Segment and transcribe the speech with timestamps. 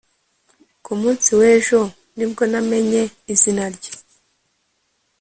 [0.83, 1.81] ku munsi w'ejo
[2.15, 3.01] ni bwo namenye
[3.33, 3.93] izina rye